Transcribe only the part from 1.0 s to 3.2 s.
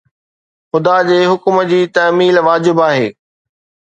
جي حڪم جي تعميل واجب آهي